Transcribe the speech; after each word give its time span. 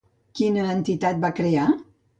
Quina 0.39 0.65
entitat 0.77 1.23
va 1.27 1.35
crear? 1.43 1.73